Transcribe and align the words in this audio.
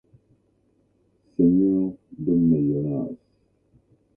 Seigneur 1.35 1.93
de 2.17 2.31
Meillonnas. 2.33 3.15